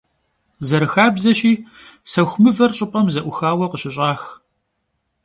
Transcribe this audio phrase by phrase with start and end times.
[0.67, 1.53] Zerıxabzeşi,
[2.11, 4.21] sexu mıver ş'ıp'em ze'uxaue khışış'ax.